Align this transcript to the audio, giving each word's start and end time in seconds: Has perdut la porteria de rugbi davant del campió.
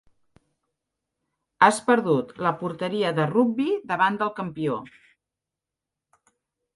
Has 1.67 1.81
perdut 1.89 2.31
la 2.45 2.53
porteria 2.61 3.11
de 3.19 3.27
rugbi 3.33 3.67
davant 3.91 4.17
del 4.23 4.31
campió. 4.39 4.79